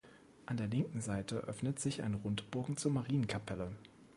An 0.47 0.57
der 0.57 0.65
linken 0.65 0.99
Seite 0.99 1.41
öffnet 1.43 1.79
sich 1.79 2.01
ein 2.01 2.15
Rundbogen 2.15 2.75
zur 2.75 2.91
Marienkapelle. 2.91 3.71